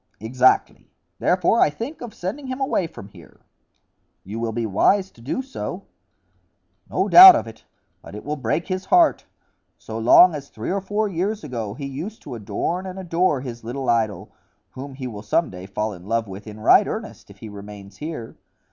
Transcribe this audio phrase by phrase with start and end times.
[0.19, 3.41] "Exactly; therefore I think of sending him away from here."
[4.23, 5.83] "You will be wise to do so."
[6.89, 7.65] "No doubt of it;
[8.01, 9.27] but it will break his heart.
[9.77, 13.63] So long as three or four years ago he used to adorn and adore his
[13.63, 14.31] little idol,
[14.71, 17.97] whom he will some day fall in love with in right earnest if he remains
[17.97, 18.35] here.